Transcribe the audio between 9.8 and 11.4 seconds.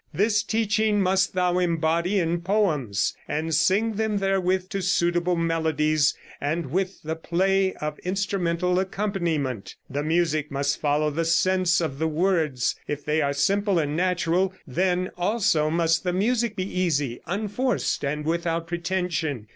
The music must follow the